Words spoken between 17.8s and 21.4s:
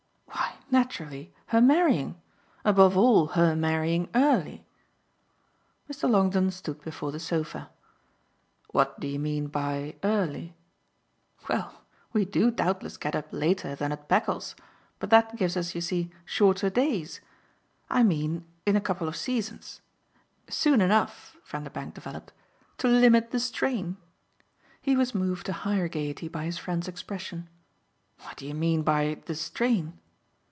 I mean in a couple of seasons. Soon enough,"